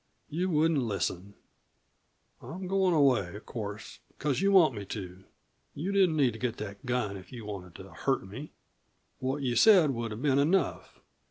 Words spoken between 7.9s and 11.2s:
hurt me what you've said would have been enough."